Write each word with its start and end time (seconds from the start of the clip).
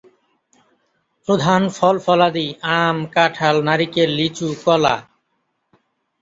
প্রধান 1.27 1.61
ফল-ফলাদি 1.69 2.47
আম, 2.77 2.97
কাঁঠাল, 3.15 3.55
নারিকেল, 3.67 4.09
লিচু, 4.11 4.47
কলা। 4.65 4.95